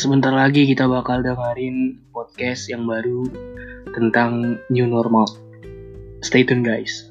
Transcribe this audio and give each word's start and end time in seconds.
Sebentar 0.00 0.32
lagi 0.32 0.64
kita 0.64 0.88
bakal 0.88 1.20
dengerin 1.20 2.00
podcast 2.08 2.72
yang 2.72 2.88
baru 2.88 3.28
tentang 3.92 4.56
new 4.72 4.88
normal. 4.88 5.28
Stay 6.24 6.40
tune 6.40 6.64
guys. 6.64 7.09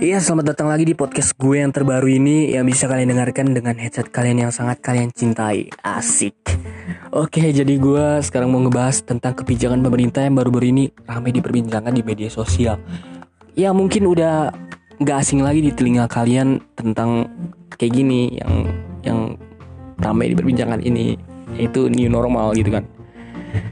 Iya, 0.00 0.16
selamat 0.16 0.56
datang 0.56 0.72
lagi 0.72 0.88
di 0.88 0.96
podcast 0.96 1.36
gue 1.36 1.60
yang 1.60 1.76
terbaru 1.76 2.08
ini 2.08 2.56
yang 2.56 2.64
bisa 2.64 2.88
kalian 2.88 3.12
dengarkan 3.12 3.52
dengan 3.52 3.76
headset 3.76 4.08
kalian 4.08 4.48
yang 4.48 4.48
sangat 4.48 4.80
kalian 4.80 5.12
cintai. 5.12 5.68
Asik. 5.84 6.40
Oke, 7.12 7.44
jadi 7.52 7.76
gue 7.76 8.24
sekarang 8.24 8.48
mau 8.48 8.64
ngebahas 8.64 9.04
tentang 9.04 9.36
kebijakan 9.36 9.84
pemerintah 9.84 10.24
yang 10.24 10.40
baru-baru 10.40 10.72
ini 10.72 10.84
ramai 11.04 11.36
diperbincangkan 11.36 11.92
di 11.92 12.00
media 12.00 12.32
sosial. 12.32 12.80
Ya 13.52 13.76
mungkin 13.76 14.08
udah 14.08 14.48
nggak 15.04 15.16
asing 15.20 15.44
lagi 15.44 15.68
di 15.68 15.70
telinga 15.76 16.08
kalian 16.08 16.64
tentang 16.80 17.28
kayak 17.76 17.92
gini 17.92 18.40
yang 18.40 18.72
yang 19.04 19.20
ramai 20.00 20.32
diperbincangkan 20.32 20.80
ini 20.80 21.20
yaitu 21.60 21.92
new 21.92 22.08
normal 22.08 22.56
gitu 22.56 22.72
kan. 22.72 22.88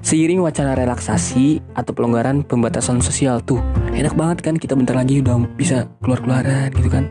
Seiring 0.04 0.44
wacana 0.44 0.76
relaksasi 0.76 1.64
atau 1.72 1.96
pelonggaran 1.96 2.44
pembatasan 2.44 3.00
sosial 3.00 3.40
tuh 3.40 3.64
Enak 3.98 4.14
banget 4.14 4.38
kan 4.46 4.54
kita 4.54 4.78
bentar 4.78 4.94
lagi 4.94 5.18
udah 5.18 5.42
bisa 5.58 5.90
keluar-keluaran 5.98 6.70
gitu 6.70 6.86
kan. 6.86 7.10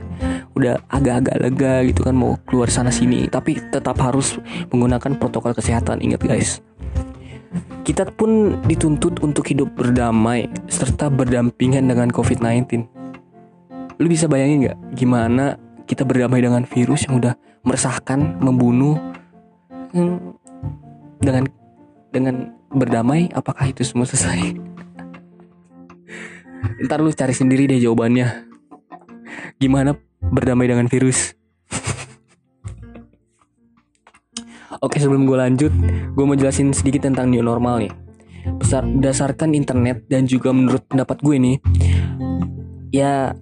Udah 0.55 0.80
agak-agak 0.88 1.35
lega 1.43 1.73
gitu 1.83 2.07
kan 2.07 2.16
mau 2.16 2.39
keluar 2.47 2.71
sana 2.71 2.89
sini 2.89 3.30
Tapi 3.30 3.61
tetap 3.69 3.99
harus 4.02 4.41
menggunakan 4.73 5.19
protokol 5.19 5.53
kesehatan 5.53 6.02
ingat 6.02 6.23
guys. 6.23 6.63
Kita 7.83 8.08
pun 8.09 8.58
dituntut 8.65 9.21
untuk 9.21 9.47
hidup 9.47 9.71
berdamai 9.77 10.49
Serta 10.67 11.08
berdampingan 11.08 11.88
dengan 11.88 12.09
COVID-19 12.09 12.83
Lu 14.02 14.08
bisa 14.09 14.25
bayangin 14.25 14.73
gak 14.73 14.77
gimana 14.97 15.55
kita 15.88 16.03
berdamai 16.03 16.43
dengan 16.43 16.67
virus 16.67 17.08
yang 17.08 17.23
udah 17.23 17.33
meresahkan, 17.63 18.43
membunuh 18.43 18.99
hmm, 19.95 20.19
dengan 21.23 21.43
dengan 22.11 22.35
berdamai? 22.75 23.31
Apakah 23.31 23.71
itu 23.71 23.88
semua 23.88 24.03
selesai 24.03 24.66
ntar 26.86 27.02
lu 27.02 27.09
cari 27.11 27.33
sendiri 27.33 27.67
deh 27.67 27.81
jawabannya. 27.81 28.45
Gimana 29.58 29.97
berdamai 30.22 30.69
dengan 30.69 30.86
virus? 30.86 31.33
Oke 34.86 35.02
sebelum 35.02 35.25
gue 35.25 35.33
lanjut 35.33 35.73
Gue 36.14 36.25
mau 36.27 36.38
jelasin 36.38 36.69
sedikit 36.72 37.09
tentang 37.09 37.33
new 37.33 37.41
normal 37.41 37.81
nih. 37.81 37.89
Besar, 38.61 38.86
Berdasarkan 38.88 39.58
internet 39.58 40.05
dan 40.08 40.30
juga 40.30 40.53
menurut 40.53 40.86
pendapat 40.88 41.19
gue 41.19 41.36
nih 41.41 41.58
Ya 42.94 43.33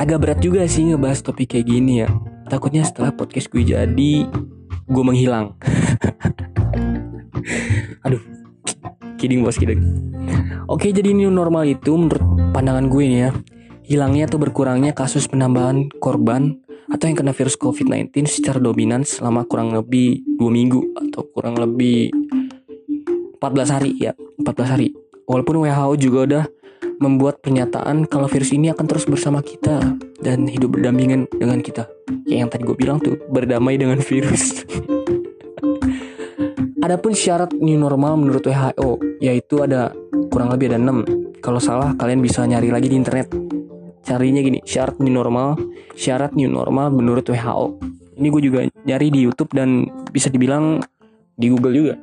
agak 0.00 0.24
berat 0.24 0.40
juga 0.40 0.64
sih 0.64 0.88
ngebahas 0.88 1.20
topik 1.20 1.52
kayak 1.52 1.68
gini 1.68 2.00
ya. 2.06 2.08
Takutnya 2.48 2.80
setelah 2.86 3.12
podcast 3.12 3.52
gue 3.52 3.66
jadi 3.66 4.12
Gue 4.88 5.04
menghilang. 5.04 5.58
Aduh 8.06 8.22
Kidding 9.20 9.44
bos 9.44 9.60
kidding. 9.60 9.84
Oke 10.64 10.96
jadi 10.96 11.12
new 11.12 11.28
normal 11.28 11.68
itu 11.68 11.92
menurut 11.92 12.39
pandangan 12.60 12.92
gue 12.92 13.04
nih 13.08 13.20
ya 13.24 13.30
Hilangnya 13.88 14.28
atau 14.28 14.36
berkurangnya 14.36 14.92
kasus 14.92 15.24
penambahan 15.26 15.88
korban 15.96 16.60
atau 16.92 17.08
yang 17.08 17.16
kena 17.16 17.32
virus 17.32 17.56
COVID-19 17.56 18.12
secara 18.28 18.60
dominan 18.60 19.02
selama 19.02 19.48
kurang 19.48 19.72
lebih 19.72 20.20
dua 20.38 20.52
minggu 20.52 20.94
atau 20.94 21.26
kurang 21.32 21.58
lebih 21.58 22.12
14 23.40 23.74
hari 23.74 23.98
ya 23.98 24.14
14 24.38 24.72
hari. 24.76 24.94
Walaupun 25.26 25.66
WHO 25.66 25.94
juga 25.98 26.18
udah 26.22 26.44
membuat 27.02 27.42
pernyataan 27.42 28.06
kalau 28.06 28.30
virus 28.30 28.54
ini 28.54 28.70
akan 28.70 28.86
terus 28.86 29.10
bersama 29.10 29.42
kita 29.42 29.98
dan 30.22 30.46
hidup 30.46 30.78
berdampingan 30.78 31.26
dengan 31.34 31.58
kita. 31.64 31.90
Kayak 32.30 32.38
yang 32.46 32.50
tadi 32.52 32.62
gue 32.62 32.76
bilang 32.78 33.02
tuh 33.02 33.18
berdamai 33.26 33.74
dengan 33.74 33.98
virus. 33.98 34.62
Adapun 36.86 37.10
syarat 37.10 37.50
new 37.58 37.74
normal 37.74 38.22
menurut 38.22 38.46
WHO 38.46 39.18
yaitu 39.18 39.66
ada 39.66 39.90
kurang 40.30 40.54
lebih 40.54 40.70
ada 40.70 40.78
6 40.78 41.19
kalau 41.40 41.58
salah 41.58 41.96
kalian 41.96 42.20
bisa 42.20 42.44
nyari 42.44 42.68
lagi 42.68 42.88
di 42.92 42.96
internet. 42.96 43.32
Carinya 44.00 44.40
gini 44.40 44.64
syarat 44.64 44.96
new 44.96 45.12
normal 45.12 45.60
syarat 45.92 46.32
new 46.32 46.48
normal 46.48 46.88
menurut 46.88 47.24
WHO 47.28 47.90
ini 48.20 48.28
gue 48.28 48.42
juga 48.52 48.60
nyari 48.84 49.08
di 49.08 49.24
YouTube 49.24 49.56
dan 49.56 49.88
bisa 50.12 50.28
dibilang 50.28 50.84
di 51.40 51.48
Google 51.48 51.72
juga. 51.72 51.94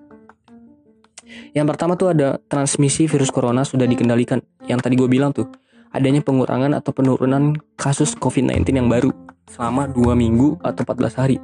Yang 1.53 1.65
pertama 1.69 1.93
tuh 1.93 2.17
ada 2.17 2.41
transmisi 2.49 3.05
virus 3.05 3.29
corona 3.29 3.61
sudah 3.61 3.85
dikendalikan. 3.85 4.41
Yang 4.65 4.79
tadi 4.81 4.93
gue 4.97 5.05
bilang 5.05 5.29
tuh 5.29 5.45
adanya 5.93 6.25
pengurangan 6.25 6.73
atau 6.73 6.89
penurunan 6.89 7.53
kasus 7.77 8.17
COVID-19 8.17 8.65
yang 8.73 8.89
baru 8.89 9.13
selama 9.47 9.87
2 9.93 10.17
minggu 10.17 10.57
atau 10.65 10.81
14 10.81 11.19
hari. 11.21 11.37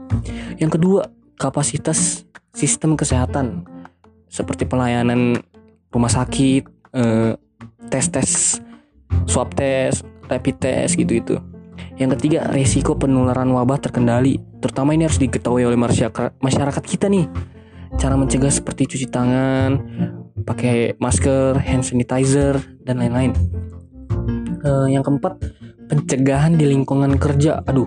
Yang 0.57 0.81
kedua 0.81 1.01
kapasitas 1.37 2.25
sistem 2.53 2.97
kesehatan 2.97 3.69
seperti 4.25 4.65
pelayanan 4.65 5.37
rumah 5.93 6.09
sakit 6.09 6.63
eh, 6.97 7.37
tes 7.89 8.05
tes 8.09 8.29
swab 9.27 9.53
test 9.53 10.05
rapid 10.27 10.55
test 10.59 10.93
gitu 10.97 11.13
itu. 11.19 11.35
Yang 11.93 12.17
ketiga, 12.17 12.49
resiko 12.49 12.97
penularan 12.97 13.53
wabah 13.53 13.77
terkendali. 13.77 14.41
Terutama 14.61 14.97
ini 14.97 15.05
harus 15.05 15.21
diketahui 15.21 15.65
oleh 15.65 15.77
masyarakat 15.77 16.41
masyarakat 16.41 16.83
kita 16.83 17.05
nih. 17.05 17.29
Cara 18.01 18.17
mencegah 18.17 18.49
seperti 18.49 18.89
cuci 18.89 19.07
tangan, 19.13 19.77
pakai 20.41 20.97
masker, 20.97 21.61
hand 21.61 21.85
sanitizer, 21.85 22.57
dan 22.81 22.97
lain-lain. 22.97 23.37
Uh, 24.65 24.89
yang 24.89 25.05
keempat, 25.05 25.37
pencegahan 25.85 26.57
di 26.57 26.65
lingkungan 26.65 27.13
kerja. 27.21 27.61
Aduh, 27.69 27.85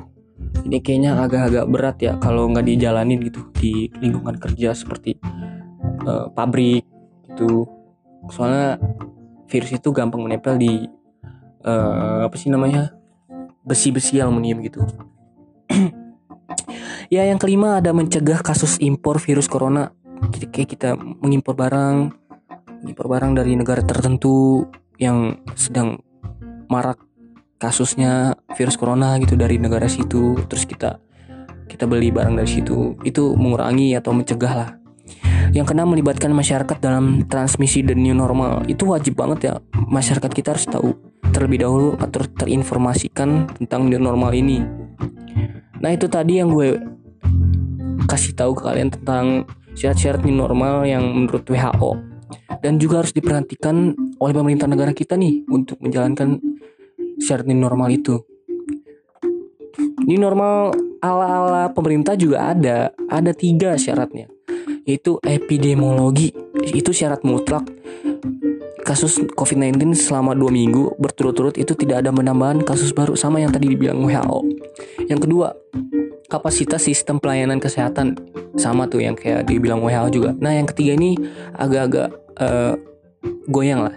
ini 0.63 0.79
kayaknya 0.79 1.19
agak-agak 1.19 1.67
berat 1.67 1.97
ya 1.99 2.13
kalau 2.23 2.47
nggak 2.47 2.67
dijalanin 2.67 3.19
gitu 3.27 3.51
di 3.59 3.91
lingkungan 3.99 4.39
kerja 4.39 4.71
seperti 4.71 5.19
uh, 6.07 6.31
pabrik 6.31 6.87
itu. 7.27 7.67
Soalnya 8.31 8.79
virus 9.47 9.71
itu 9.75 9.89
gampang 9.95 10.23
menempel 10.23 10.59
di 10.59 10.87
uh, 11.67 12.27
apa 12.27 12.34
sih 12.39 12.51
namanya 12.51 12.95
besi-besi 13.67 14.23
aluminium 14.23 14.62
gitu. 14.62 14.87
ya 17.15 17.27
yang 17.27 17.39
kelima 17.39 17.83
ada 17.83 17.91
mencegah 17.91 18.43
kasus 18.43 18.79
impor 18.79 19.19
virus 19.19 19.51
corona. 19.51 19.91
Jadi 20.33 20.47
kayak 20.49 20.69
kita 20.79 20.97
mengimpor 20.97 21.59
barang, 21.59 22.15
mengimpor 22.83 23.07
barang 23.11 23.33
dari 23.37 23.53
negara 23.59 23.84
tertentu 23.84 24.65
yang 24.97 25.37
sedang 25.53 26.01
marak 26.73 27.03
kasusnya 27.61 28.37
virus 28.57 28.81
corona 28.81 29.17
gitu 29.21 29.37
dari 29.37 29.61
negara 29.61 29.89
situ, 29.89 30.41
terus 30.49 30.65
kita 30.65 31.01
kita 31.67 31.84
beli 31.84 32.15
barang 32.15 32.39
dari 32.39 32.49
situ, 32.49 32.95
itu 33.03 33.34
mengurangi 33.34 33.99
atau 33.99 34.15
mencegah 34.15 34.53
lah. 34.55 34.71
Yang 35.55 35.72
keenam 35.72 35.94
melibatkan 35.94 36.34
masyarakat 36.34 36.77
dalam 36.83 37.25
transmisi 37.31 37.81
dan 37.81 38.03
new 38.03 38.12
normal. 38.12 38.67
Itu 38.69 38.91
wajib 38.91 39.17
banget 39.17 39.39
ya. 39.50 39.55
Masyarakat 39.72 40.31
kita 40.31 40.53
harus 40.53 40.67
tahu 40.69 40.91
terlebih 41.31 41.65
dahulu 41.65 41.97
atau 42.00 42.25
terinformasikan 42.27 43.50
tentang 43.61 43.89
new 43.89 44.00
normal 44.00 44.33
ini. 44.37 44.62
Nah 45.81 45.91
itu 45.93 46.09
tadi 46.09 46.41
yang 46.41 46.50
gue 46.50 46.77
kasih 48.09 48.33
tahu 48.33 48.56
ke 48.56 48.62
kalian 48.65 48.89
tentang 48.89 49.45
syarat-syarat 49.77 50.25
new 50.25 50.33
normal 50.33 50.89
yang 50.89 51.05
menurut 51.05 51.45
WHO 51.45 52.16
dan 52.65 52.81
juga 52.81 53.04
harus 53.04 53.13
diperhatikan 53.13 53.92
oleh 54.19 54.34
pemerintah 54.34 54.66
negara 54.66 54.97
kita 54.97 55.15
nih 55.15 55.45
untuk 55.53 55.78
menjalankan 55.84 56.41
syarat 57.21 57.45
new 57.47 57.60
normal 57.60 57.92
itu. 57.92 58.25
New 60.07 60.16
normal 60.16 60.72
ala-ala 61.04 61.69
pemerintah 61.75 62.16
juga 62.16 62.57
ada, 62.57 62.95
ada 63.10 63.33
tiga 63.36 63.77
syaratnya, 63.77 64.31
yaitu 64.86 65.18
epidemiologi, 65.27 66.30
itu 66.62 66.94
syarat 66.94 67.27
mutlak 67.27 67.66
kasus 68.86 69.18
COVID-19 69.34 69.98
selama 69.98 70.30
dua 70.38 70.54
minggu 70.54 70.94
berturut-turut 71.03 71.59
itu 71.59 71.74
tidak 71.74 72.06
ada 72.06 72.15
penambahan 72.15 72.62
kasus 72.62 72.94
baru 72.94 73.18
sama 73.18 73.42
yang 73.42 73.50
tadi 73.50 73.74
dibilang 73.74 73.98
WHO. 73.98 74.47
Yang 75.10 75.21
kedua, 75.27 75.50
kapasitas 76.30 76.86
sistem 76.86 77.18
pelayanan 77.18 77.59
kesehatan 77.59 78.15
sama 78.54 78.86
tuh 78.86 79.03
yang 79.03 79.18
kayak 79.18 79.50
dibilang 79.50 79.83
WHO 79.83 80.09
juga. 80.15 80.30
Nah, 80.38 80.54
yang 80.54 80.71
ketiga 80.71 80.94
ini 80.94 81.18
agak-agak 81.59 82.15
uh, 82.38 82.78
goyang 83.50 83.91
lah. 83.91 83.97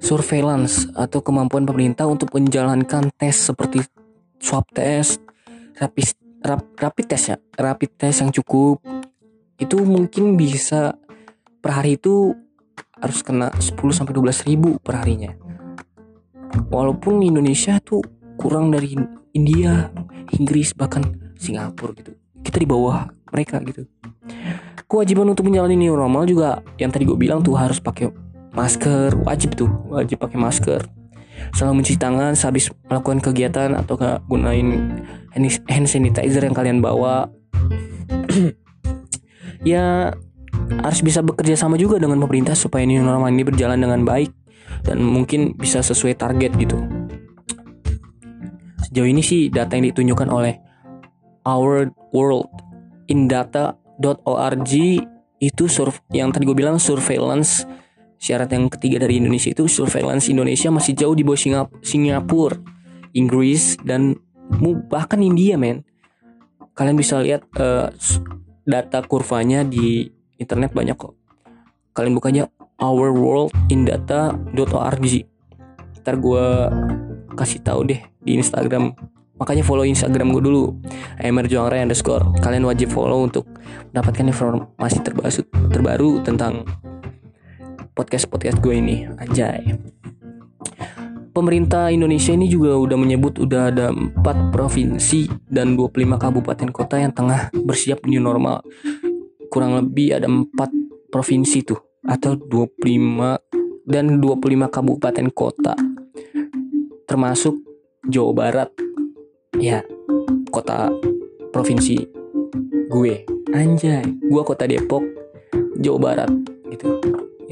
Surveillance 0.00 0.88
atau 0.96 1.20
kemampuan 1.20 1.68
pemerintah 1.68 2.08
untuk 2.08 2.32
menjalankan 2.32 3.12
tes 3.20 3.36
seperti 3.36 3.84
swab 4.40 4.64
test, 4.72 5.20
rapid 5.76 6.16
rap, 6.40 6.64
rapid 6.80 7.04
test 7.04 7.24
ya, 7.32 7.36
rapid 7.60 7.90
test 8.00 8.24
yang 8.24 8.32
cukup 8.32 8.80
itu 9.56 9.80
mungkin 9.80 10.36
bisa 10.36 10.96
per 11.64 11.82
hari 11.82 11.96
itu 11.96 12.36
harus 13.00 13.20
kena 13.20 13.52
10 13.56 13.76
sampai 13.92 14.12
12 14.12 14.48
ribu 14.48 14.76
per 14.80 15.00
harinya. 15.00 15.32
Walaupun 16.72 17.20
Indonesia 17.20 17.76
tuh 17.80 18.00
kurang 18.40 18.72
dari 18.72 18.96
India 19.36 19.92
Inggris 20.36 20.72
bahkan 20.72 21.04
Singapura 21.36 21.92
gitu. 21.96 22.12
Kita 22.40 22.56
di 22.56 22.68
bawah 22.68 23.08
mereka 23.32 23.60
gitu. 23.64 23.84
Kewajiban 24.86 25.26
untuk 25.28 25.50
menjalani 25.50 25.76
new 25.76 25.98
normal 25.98 26.24
juga 26.24 26.62
yang 26.78 26.94
tadi 26.94 27.04
gue 27.04 27.18
bilang 27.18 27.42
tuh 27.42 27.58
harus 27.58 27.82
pakai 27.82 28.08
masker 28.54 29.18
wajib 29.26 29.58
tuh 29.58 29.68
wajib 29.90 30.22
pakai 30.22 30.38
masker. 30.38 30.80
Selalu 31.52 31.82
mencuci 31.82 31.98
tangan 32.00 32.32
sehabis 32.32 32.72
melakukan 32.88 33.20
kegiatan 33.20 33.76
atau 33.76 34.00
gak 34.00 34.24
gunain 34.24 35.02
hand 35.36 35.86
sanitizer 35.86 36.40
yang 36.40 36.56
kalian 36.56 36.80
bawa 36.80 37.28
ya 39.62 40.12
harus 40.82 41.00
bisa 41.04 41.22
bekerja 41.22 41.54
sama 41.54 41.78
juga 41.78 42.00
dengan 42.02 42.18
pemerintah 42.18 42.58
supaya 42.58 42.82
new 42.84 43.00
normal 43.00 43.30
ini 43.30 43.46
berjalan 43.46 43.78
dengan 43.78 44.02
baik 44.02 44.32
dan 44.82 44.98
mungkin 45.00 45.54
bisa 45.54 45.80
sesuai 45.80 46.18
target 46.18 46.52
gitu. 46.58 46.76
Sejauh 48.88 49.08
ini 49.08 49.22
sih 49.22 49.52
data 49.52 49.76
yang 49.78 49.92
ditunjukkan 49.92 50.28
oleh 50.30 50.58
Our 51.46 51.92
World 52.10 52.50
in 53.06 53.30
Data.org 53.30 54.72
itu 55.36 55.64
surf 55.68 56.00
yang 56.10 56.32
tadi 56.32 56.48
gue 56.48 56.56
bilang 56.56 56.80
surveillance 56.80 57.68
syarat 58.16 58.48
yang 58.48 58.72
ketiga 58.72 59.04
dari 59.04 59.20
Indonesia 59.20 59.52
itu 59.52 59.68
surveillance 59.68 60.32
Indonesia 60.32 60.72
masih 60.72 60.96
jauh 60.96 61.12
di 61.12 61.22
bawah 61.22 61.38
Singap 61.38 61.68
Singapura, 61.84 62.56
Inggris 63.12 63.76
dan 63.84 64.16
bahkan 64.88 65.20
India 65.20 65.60
men. 65.60 65.84
Kalian 66.76 66.96
bisa 66.96 67.20
lihat 67.24 67.44
uh, 67.56 67.88
data 68.66 68.98
kurvanya 69.06 69.62
di 69.62 70.10
internet 70.36 70.74
banyak 70.74 70.98
kok. 70.98 71.14
Kalian 71.94 72.18
bukanya 72.18 72.50
ourworldindata.org. 72.76 75.06
Ntar 76.02 76.16
gue 76.20 76.46
kasih 77.38 77.62
tahu 77.64 77.88
deh 77.88 78.04
di 78.20 78.36
Instagram. 78.36 78.92
Makanya 79.36 79.64
follow 79.64 79.84
Instagram 79.86 80.32
gue 80.34 80.42
dulu. 80.44 80.76
Emerjuangre 81.22 81.80
underscore. 81.80 82.34
Kalian 82.42 82.64
wajib 82.68 82.92
follow 82.92 83.24
untuk 83.24 83.48
mendapatkan 83.94 84.26
informasi 84.28 85.00
terbaru, 85.00 85.42
terbaru 85.72 86.20
tentang 86.20 86.68
podcast-podcast 87.96 88.60
gue 88.60 88.76
ini. 88.76 89.08
Anjay. 89.16 89.95
Pemerintah 91.36 91.92
Indonesia 91.92 92.32
ini 92.32 92.48
juga 92.48 92.80
udah 92.80 92.96
menyebut 92.96 93.36
udah 93.36 93.68
ada 93.68 93.92
4 93.92 94.56
provinsi 94.56 95.28
dan 95.44 95.76
25 95.76 96.16
kabupaten 96.16 96.72
kota 96.72 96.96
yang 96.96 97.12
tengah 97.12 97.52
bersiap 97.52 98.08
new 98.08 98.24
normal. 98.24 98.64
Kurang 99.52 99.76
lebih 99.76 100.16
ada 100.16 100.32
empat 100.32 100.72
provinsi 101.12 101.60
tuh 101.60 101.76
atau 102.08 102.40
25 102.40 103.36
dan 103.84 104.16
25 104.16 104.72
kabupaten 104.72 105.28
kota. 105.28 105.76
Termasuk 107.04 107.60
Jawa 108.08 108.32
Barat. 108.32 108.72
Ya 109.60 109.84
kota 110.48 110.88
provinsi 111.52 112.00
gue. 112.88 113.28
Anjay 113.52 114.08
gue 114.08 114.40
kota 114.40 114.64
Depok 114.64 115.04
Jawa 115.76 116.00
Barat 116.00 116.32
gitu. 116.72 116.96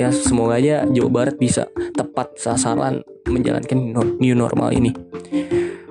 Ya 0.00 0.08
semoga 0.08 0.56
aja 0.56 0.88
Jawa 0.88 1.10
Barat 1.12 1.36
bisa 1.36 1.68
tepat 1.92 2.40
sasaran 2.40 3.04
menjalankan 3.28 3.78
new 4.20 4.34
normal 4.36 4.72
ini. 4.72 4.92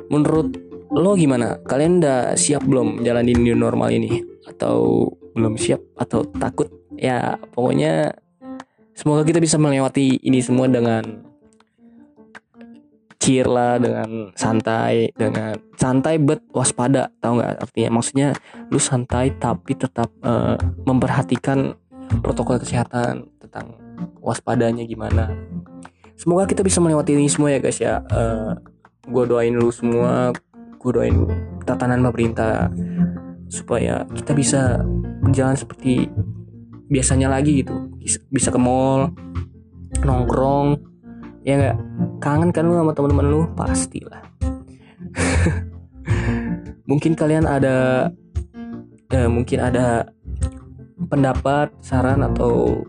Menurut 0.10 0.54
lo 0.94 1.18
gimana? 1.18 1.58
Kalian 1.66 2.04
udah 2.04 2.38
siap 2.38 2.66
belum 2.66 3.02
menjalani 3.02 3.34
new 3.34 3.58
normal 3.58 3.90
ini? 3.90 4.22
Atau 4.46 5.10
belum 5.34 5.58
siap? 5.58 5.82
Atau 5.98 6.26
takut? 6.38 6.70
Ya 6.94 7.42
pokoknya 7.52 8.14
semoga 8.94 9.26
kita 9.26 9.42
bisa 9.42 9.58
melewati 9.58 10.22
ini 10.22 10.40
semua 10.40 10.70
dengan 10.70 11.34
cheer 13.18 13.48
lah 13.48 13.80
dengan 13.80 14.36
santai 14.36 15.08
dengan 15.16 15.56
santai 15.80 16.20
but 16.20 16.44
waspada 16.54 17.10
tahu 17.24 17.42
nggak 17.42 17.66
artinya? 17.66 17.90
Maksudnya 17.98 18.28
lu 18.70 18.78
santai 18.78 19.34
tapi 19.40 19.74
tetap 19.74 20.12
uh, 20.22 20.60
memperhatikan 20.86 21.74
protokol 22.22 22.60
kesehatan 22.62 23.32
tentang 23.40 23.80
waspadanya 24.20 24.84
gimana 24.84 25.32
semoga 26.18 26.50
kita 26.50 26.62
bisa 26.62 26.80
melewati 26.80 27.16
ini 27.18 27.30
semua 27.30 27.54
ya 27.54 27.60
guys 27.60 27.80
ya. 27.80 28.02
Uh, 28.10 28.18
eh, 28.18 28.52
gue 29.08 29.24
doain 29.28 29.54
lu 29.54 29.70
semua. 29.70 30.34
Gue 30.80 30.92
doain 30.92 31.16
tatanan 31.64 32.04
pemerintah 32.04 32.68
supaya 33.48 34.04
kita 34.12 34.36
bisa 34.36 34.84
berjalan 35.24 35.56
seperti 35.56 36.10
biasanya 36.92 37.32
lagi 37.32 37.64
gitu. 37.64 37.76
Bisa 38.30 38.52
ke 38.52 38.60
mall 38.60 39.14
nongkrong 40.04 40.80
ya 41.48 41.56
nggak? 41.60 41.78
Kangen 42.20 42.52
kan 42.52 42.68
lu 42.68 42.76
sama 42.76 42.92
teman-teman 42.92 43.28
lu? 43.32 43.42
Pastilah. 43.56 44.24
Mungkin 46.90 47.16
kalian 47.16 47.48
ada 47.48 48.10
eh, 49.14 49.30
mungkin 49.30 49.60
ada 49.64 50.10
pendapat 51.08 51.72
saran 51.80 52.26
atau 52.26 52.84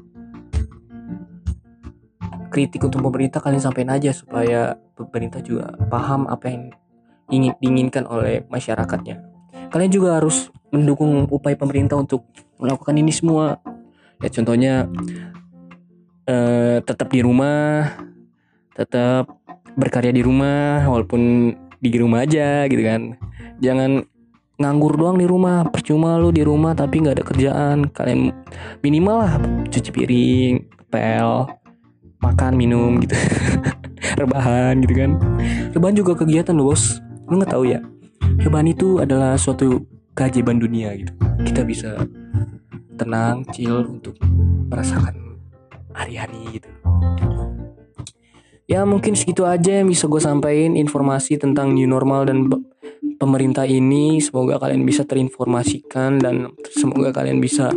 kritik 2.54 2.86
untuk 2.86 3.02
pemerintah 3.02 3.42
kalian 3.42 3.58
sampaikan 3.58 3.98
aja 3.98 4.14
supaya 4.14 4.78
pemerintah 4.94 5.42
juga 5.42 5.74
paham 5.90 6.30
apa 6.30 6.46
yang 6.46 6.70
ingin 7.34 7.52
diinginkan 7.58 8.06
oleh 8.06 8.46
masyarakatnya. 8.46 9.18
Kalian 9.74 9.90
juga 9.90 10.22
harus 10.22 10.54
mendukung 10.70 11.26
upaya 11.34 11.58
pemerintah 11.58 11.98
untuk 11.98 12.22
melakukan 12.62 12.94
ini 12.94 13.10
semua. 13.10 13.58
Ya 14.22 14.30
contohnya 14.30 14.86
eh, 16.30 16.78
tetap 16.86 17.10
di 17.10 17.26
rumah 17.26 17.90
tetap 18.78 19.34
berkarya 19.74 20.14
di 20.14 20.22
rumah 20.22 20.86
walaupun 20.86 21.54
di 21.82 21.98
rumah 21.98 22.22
aja 22.22 22.70
gitu 22.70 22.86
kan. 22.86 23.18
Jangan 23.58 24.06
nganggur 24.54 24.94
doang 24.94 25.18
di 25.18 25.26
rumah 25.26 25.66
percuma 25.66 26.14
lu 26.22 26.30
di 26.30 26.46
rumah 26.46 26.78
tapi 26.78 27.02
nggak 27.02 27.18
ada 27.18 27.24
kerjaan. 27.26 27.78
Kalian 27.90 28.30
minimal 28.78 29.16
lah 29.26 29.32
cuci 29.66 29.90
piring 29.90 30.54
pel 30.86 31.50
makan 32.24 32.56
minum 32.56 32.96
gitu. 33.04 33.12
Rebahan 34.20 34.80
gitu 34.80 34.94
kan. 34.96 35.10
Rebahan 35.76 35.94
juga 35.96 36.12
kegiatan 36.16 36.56
lo 36.56 36.72
bos. 36.72 37.04
Lu 37.28 37.36
nggak 37.36 37.52
tahu 37.52 37.68
ya 37.68 37.84
rebahan 38.40 38.68
itu 38.70 38.98
adalah 38.98 39.36
suatu 39.38 39.84
keajaiban 40.16 40.58
dunia 40.58 40.94
gitu. 40.96 41.12
Kita 41.44 41.62
bisa 41.62 41.90
tenang 42.94 43.44
chill 43.50 43.84
untuk 43.84 44.14
merasakan 44.70 45.38
hari-hari 45.94 46.60
gitu. 46.60 46.70
Ya 48.64 48.80
mungkin 48.88 49.12
segitu 49.12 49.44
aja 49.44 49.84
yang 49.84 49.92
bisa 49.92 50.08
gue 50.08 50.20
sampaikan 50.20 50.72
informasi 50.72 51.36
tentang 51.36 51.76
new 51.76 51.84
normal 51.84 52.24
dan 52.24 52.48
pemerintah 53.20 53.68
ini. 53.68 54.24
Semoga 54.24 54.56
kalian 54.56 54.88
bisa 54.88 55.04
terinformasikan 55.04 56.16
dan 56.16 56.56
semoga 56.72 57.12
kalian 57.12 57.44
bisa 57.44 57.68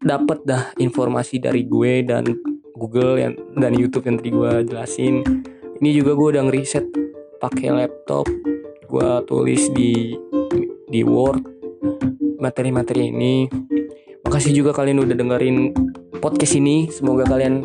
dapat 0.00 0.40
dah 0.48 0.72
informasi 0.80 1.44
dari 1.44 1.68
gue 1.68 2.08
dan 2.08 2.24
Google 2.74 3.18
yang 3.22 3.34
dan 3.54 3.72
YouTube 3.78 4.06
yang 4.06 4.18
tadi 4.18 4.30
gue 4.34 4.52
jelasin 4.66 5.22
ini 5.78 5.90
juga 5.94 6.14
gue 6.18 6.28
udah 6.34 6.42
ngeriset 6.50 6.86
pakai 7.38 7.70
laptop 7.74 8.26
gue 8.90 9.08
tulis 9.26 9.62
di 9.74 10.14
di 10.86 11.02
Word 11.02 11.54
materi-materi 12.44 13.08
ini. 13.08 13.48
Makasih 14.24 14.52
juga 14.52 14.76
kalian 14.76 15.00
udah 15.00 15.16
dengerin 15.16 15.72
podcast 16.20 16.60
ini. 16.60 16.92
Semoga 16.92 17.24
kalian 17.24 17.64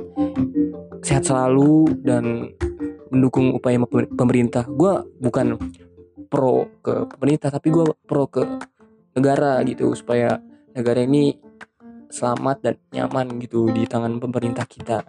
sehat 1.04 1.28
selalu 1.28 2.00
dan 2.00 2.56
mendukung 3.12 3.52
upaya 3.60 3.76
pemerintah. 4.16 4.64
Gue 4.72 5.04
bukan 5.20 5.60
pro 6.32 6.70
ke 6.80 7.10
pemerintah, 7.18 7.52
tapi 7.52 7.74
gue 7.74 7.86
pro 8.08 8.32
ke 8.32 8.44
negara 9.18 9.60
gitu 9.68 9.92
supaya 9.98 10.40
negara 10.72 11.04
ini 11.04 11.36
selamat 12.10 12.58
dan 12.66 12.76
nyaman 12.92 13.38
gitu 13.40 13.70
di 13.70 13.86
tangan 13.86 14.18
pemerintah 14.18 14.66
kita. 14.66 15.06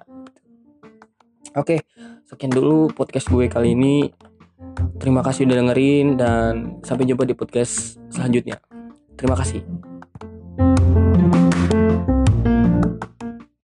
Oke, 1.59 1.83
sekian 2.31 2.53
dulu 2.53 2.93
podcast 2.95 3.27
gue 3.27 3.51
kali 3.51 3.75
ini. 3.75 4.13
Terima 5.01 5.25
kasih 5.25 5.49
udah 5.49 5.57
dengerin 5.57 6.07
dan 6.21 6.53
sampai 6.85 7.09
jumpa 7.09 7.27
di 7.27 7.35
podcast 7.35 7.99
selanjutnya. 8.13 8.61
Terima 9.17 9.35
kasih. 9.35 9.90